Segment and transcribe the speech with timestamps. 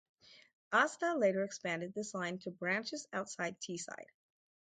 [0.73, 4.09] Asda later expanded this line to branches outside Teesside.